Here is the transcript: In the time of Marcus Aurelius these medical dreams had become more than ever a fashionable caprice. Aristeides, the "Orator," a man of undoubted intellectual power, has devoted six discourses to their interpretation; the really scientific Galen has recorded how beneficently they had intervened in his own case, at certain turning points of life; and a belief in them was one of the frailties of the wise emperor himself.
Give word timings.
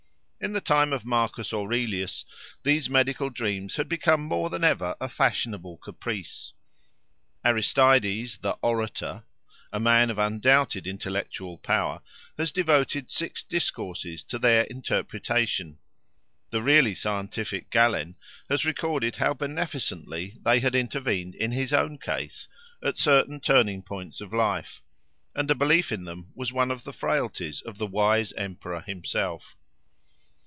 In 0.43 0.53
the 0.53 0.59
time 0.61 0.91
of 0.91 1.05
Marcus 1.05 1.53
Aurelius 1.53 2.25
these 2.63 2.89
medical 2.89 3.29
dreams 3.29 3.75
had 3.75 3.87
become 3.87 4.21
more 4.21 4.49
than 4.49 4.63
ever 4.63 4.95
a 4.99 5.07
fashionable 5.07 5.77
caprice. 5.77 6.53
Aristeides, 7.45 8.39
the 8.39 8.57
"Orator," 8.63 9.23
a 9.71 9.79
man 9.79 10.09
of 10.09 10.17
undoubted 10.17 10.87
intellectual 10.87 11.59
power, 11.59 12.01
has 12.39 12.51
devoted 12.51 13.11
six 13.11 13.43
discourses 13.43 14.23
to 14.23 14.39
their 14.39 14.63
interpretation; 14.63 15.77
the 16.49 16.63
really 16.63 16.95
scientific 16.95 17.69
Galen 17.69 18.15
has 18.49 18.65
recorded 18.65 19.17
how 19.17 19.35
beneficently 19.35 20.39
they 20.43 20.59
had 20.59 20.73
intervened 20.73 21.35
in 21.35 21.51
his 21.51 21.71
own 21.71 21.99
case, 21.99 22.47
at 22.83 22.97
certain 22.97 23.39
turning 23.39 23.83
points 23.83 24.21
of 24.21 24.33
life; 24.33 24.81
and 25.35 25.51
a 25.51 25.55
belief 25.55 25.91
in 25.91 26.05
them 26.05 26.31
was 26.33 26.51
one 26.51 26.71
of 26.71 26.83
the 26.83 26.93
frailties 26.93 27.61
of 27.61 27.77
the 27.77 27.85
wise 27.87 28.33
emperor 28.33 28.81
himself. 28.81 29.55